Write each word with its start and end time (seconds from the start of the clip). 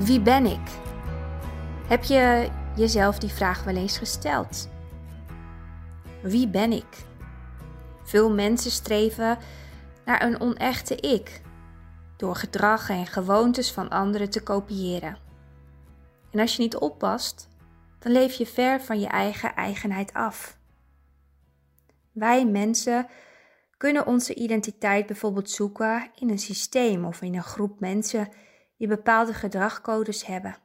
Wie 0.00 0.20
ben 0.20 0.46
ik? 0.46 0.68
Heb 1.88 2.04
je 2.04 2.50
jezelf 2.76 3.18
die 3.18 3.30
vraag 3.30 3.64
wel 3.64 3.76
eens 3.76 3.98
gesteld? 3.98 4.68
Wie 6.22 6.48
ben 6.48 6.72
ik? 6.72 7.06
Veel 8.04 8.30
mensen 8.30 8.70
streven 8.70 9.38
naar 10.04 10.22
een 10.22 10.40
onechte 10.40 10.96
ik 10.96 11.40
door 12.16 12.36
gedrag 12.36 12.88
en 12.88 13.06
gewoontes 13.06 13.72
van 13.72 13.88
anderen 13.88 14.30
te 14.30 14.42
kopiëren. 14.42 15.18
En 16.30 16.40
als 16.40 16.56
je 16.56 16.62
niet 16.62 16.76
oppast, 16.76 17.48
dan 17.98 18.12
leef 18.12 18.32
je 18.34 18.46
ver 18.46 18.80
van 18.80 19.00
je 19.00 19.08
eigen 19.08 19.54
eigenheid 19.54 20.12
af. 20.12 20.58
Wij 22.12 22.46
mensen 22.46 23.06
kunnen 23.76 24.06
onze 24.06 24.34
identiteit 24.34 25.06
bijvoorbeeld 25.06 25.50
zoeken 25.50 26.10
in 26.14 26.30
een 26.30 26.38
systeem 26.38 27.04
of 27.04 27.22
in 27.22 27.34
een 27.34 27.42
groep 27.42 27.80
mensen 27.80 28.28
die 28.80 28.88
bepaalde 28.88 29.34
gedragcodes 29.34 30.26
hebben. 30.26 30.56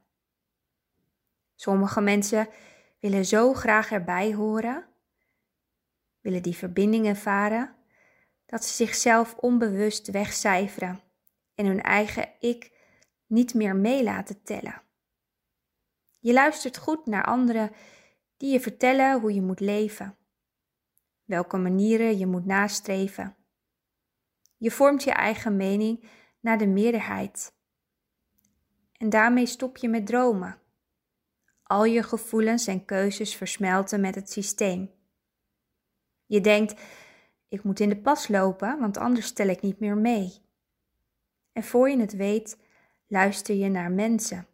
Sommige 1.54 2.00
mensen 2.00 2.48
willen 3.00 3.24
zo 3.24 3.54
graag 3.54 3.90
erbij 3.90 4.34
horen, 4.34 4.86
willen 6.20 6.42
die 6.42 6.56
verbindingen 6.56 7.16
varen, 7.16 7.74
dat 8.46 8.64
ze 8.64 8.74
zichzelf 8.74 9.34
onbewust 9.34 10.10
wegcijferen 10.10 11.00
en 11.54 11.66
hun 11.66 11.82
eigen 11.82 12.28
ik 12.40 12.72
niet 13.26 13.54
meer 13.54 13.76
mee 13.76 14.02
laten 14.02 14.42
tellen. 14.42 14.82
Je 16.18 16.32
luistert 16.32 16.76
goed 16.76 17.06
naar 17.06 17.24
anderen 17.24 17.72
die 18.36 18.52
je 18.52 18.60
vertellen 18.60 19.20
hoe 19.20 19.34
je 19.34 19.42
moet 19.42 19.60
leven, 19.60 20.16
welke 21.24 21.56
manieren 21.56 22.18
je 22.18 22.26
moet 22.26 22.46
nastreven. 22.46 23.36
Je 24.56 24.70
vormt 24.70 25.02
je 25.02 25.12
eigen 25.12 25.56
mening 25.56 26.08
naar 26.40 26.58
de 26.58 26.66
meerderheid. 26.66 27.54
En 28.98 29.10
daarmee 29.10 29.46
stop 29.46 29.76
je 29.76 29.88
met 29.88 30.06
dromen. 30.06 30.58
Al 31.62 31.84
je 31.84 32.02
gevoelens 32.02 32.66
en 32.66 32.84
keuzes 32.84 33.34
versmelten 33.34 34.00
met 34.00 34.14
het 34.14 34.30
systeem. 34.30 34.90
Je 36.26 36.40
denkt, 36.40 36.80
ik 37.48 37.62
moet 37.62 37.80
in 37.80 37.88
de 37.88 37.96
pas 37.96 38.28
lopen, 38.28 38.78
want 38.78 38.96
anders 38.96 39.26
stel 39.26 39.48
ik 39.48 39.60
niet 39.60 39.80
meer 39.80 39.96
mee. 39.96 40.32
En 41.52 41.64
voor 41.64 41.90
je 41.90 41.98
het 41.98 42.16
weet, 42.16 42.58
luister 43.06 43.54
je 43.54 43.68
naar 43.68 43.90
mensen 43.90 44.46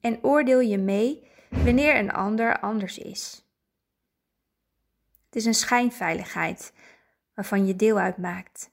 en 0.00 0.24
oordeel 0.24 0.60
je 0.60 0.78
mee 0.78 1.28
wanneer 1.50 1.98
een 1.98 2.12
ander 2.12 2.60
anders 2.60 2.98
is. 2.98 3.46
Het 5.24 5.36
is 5.36 5.44
een 5.44 5.54
schijnveiligheid 5.54 6.72
waarvan 7.34 7.66
je 7.66 7.76
deel 7.76 7.98
uitmaakt. 7.98 8.70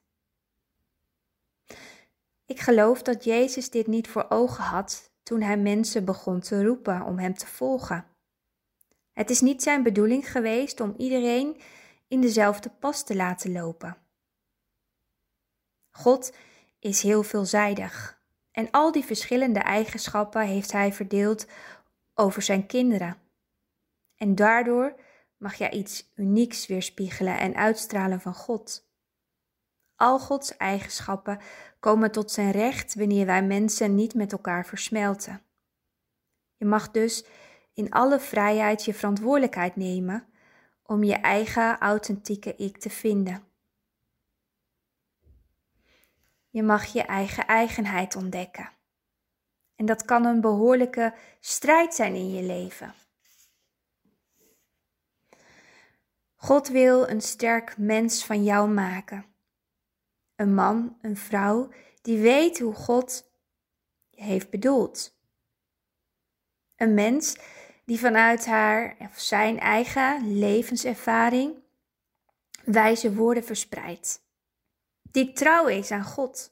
Ik 2.45 2.59
geloof 2.59 3.01
dat 3.01 3.23
Jezus 3.23 3.69
dit 3.69 3.87
niet 3.87 4.07
voor 4.07 4.25
ogen 4.29 4.63
had 4.63 5.13
toen 5.23 5.41
hij 5.41 5.57
mensen 5.57 6.05
begon 6.05 6.39
te 6.39 6.63
roepen 6.63 7.01
om 7.01 7.19
hem 7.19 7.33
te 7.33 7.47
volgen. 7.47 8.05
Het 9.11 9.29
is 9.29 9.41
niet 9.41 9.63
zijn 9.63 9.83
bedoeling 9.83 10.31
geweest 10.31 10.79
om 10.79 10.93
iedereen 10.97 11.61
in 12.07 12.21
dezelfde 12.21 12.69
pas 12.69 13.03
te 13.03 13.15
laten 13.15 13.51
lopen. 13.51 13.97
God 15.89 16.35
is 16.79 17.01
heel 17.01 17.23
veelzijdig 17.23 18.23
en 18.51 18.71
al 18.71 18.91
die 18.91 19.05
verschillende 19.05 19.59
eigenschappen 19.59 20.41
heeft 20.41 20.71
hij 20.71 20.93
verdeeld 20.93 21.47
over 22.13 22.41
zijn 22.41 22.65
kinderen. 22.65 23.17
En 24.15 24.35
daardoor 24.35 24.99
mag 25.37 25.55
jij 25.55 25.71
iets 25.71 26.11
unieks 26.15 26.67
weerspiegelen 26.67 27.39
en 27.39 27.55
uitstralen 27.55 28.21
van 28.21 28.33
God. 28.33 28.89
Al 29.95 30.19
Gods 30.19 30.57
eigenschappen 30.57 31.39
komen 31.79 32.11
tot 32.11 32.31
zijn 32.31 32.51
recht 32.51 32.95
wanneer 32.95 33.25
wij 33.25 33.43
mensen 33.43 33.95
niet 33.95 34.13
met 34.13 34.31
elkaar 34.31 34.65
versmelten. 34.65 35.41
Je 36.57 36.65
mag 36.65 36.91
dus 36.91 37.25
in 37.73 37.91
alle 37.91 38.19
vrijheid 38.19 38.85
je 38.85 38.93
verantwoordelijkheid 38.93 39.75
nemen 39.75 40.27
om 40.83 41.03
je 41.03 41.15
eigen 41.15 41.79
authentieke 41.79 42.55
ik 42.55 42.77
te 42.77 42.89
vinden. 42.89 43.43
Je 46.49 46.63
mag 46.63 46.85
je 46.85 47.01
eigen 47.01 47.47
eigenheid 47.47 48.15
ontdekken. 48.15 48.69
En 49.75 49.85
dat 49.85 50.05
kan 50.05 50.25
een 50.25 50.41
behoorlijke 50.41 51.13
strijd 51.39 51.95
zijn 51.95 52.15
in 52.15 52.33
je 52.33 52.43
leven. 52.43 52.93
God 56.35 56.67
wil 56.67 57.09
een 57.09 57.21
sterk 57.21 57.77
mens 57.77 58.25
van 58.25 58.43
jou 58.43 58.69
maken. 58.69 59.34
Een 60.35 60.53
man, 60.53 60.97
een 61.01 61.17
vrouw 61.17 61.69
die 62.01 62.17
weet 62.17 62.59
hoe 62.59 62.73
God 62.73 63.31
je 64.09 64.23
heeft 64.23 64.49
bedoeld. 64.49 65.17
Een 66.75 66.93
mens 66.93 67.37
die 67.85 67.99
vanuit 67.99 68.45
haar 68.45 68.95
of 68.99 69.19
zijn 69.19 69.59
eigen 69.59 70.37
levenservaring 70.37 71.63
wijze 72.63 73.13
woorden 73.13 73.43
verspreidt. 73.43 74.23
Die 75.01 75.33
trouw 75.33 75.67
is 75.67 75.91
aan 75.91 76.03
God 76.03 76.51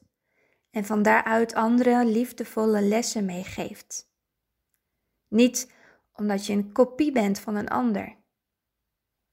en 0.70 0.84
van 0.84 1.02
daaruit 1.02 1.54
andere 1.54 2.04
liefdevolle 2.04 2.82
lessen 2.82 3.24
meegeeft. 3.24 4.08
Niet 5.28 5.72
omdat 6.12 6.46
je 6.46 6.52
een 6.52 6.72
kopie 6.72 7.12
bent 7.12 7.38
van 7.38 7.54
een 7.54 7.68
ander. 7.68 8.16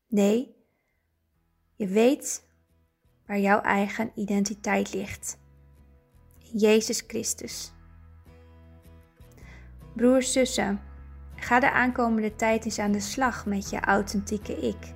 Nee, 0.07 0.56
je 1.75 1.88
weet 1.88 2.50
waar 3.25 3.39
jouw 3.39 3.61
eigen 3.61 4.11
identiteit 4.15 4.93
ligt. 4.93 5.37
In 6.39 6.59
Jezus 6.59 7.03
Christus. 7.07 7.73
Broers, 9.95 10.31
zussen, 10.31 10.81
ga 11.35 11.59
de 11.59 11.71
aankomende 11.71 12.35
tijd 12.35 12.65
eens 12.65 12.79
aan 12.79 12.91
de 12.91 12.99
slag 12.99 13.45
met 13.45 13.69
je 13.69 13.79
authentieke 13.79 14.53
ik. 14.53 14.93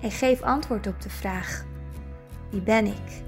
En 0.00 0.10
geef 0.10 0.42
antwoord 0.42 0.86
op 0.86 1.00
de 1.00 1.10
vraag: 1.10 1.64
wie 2.50 2.62
ben 2.62 2.86
ik? 2.86 3.22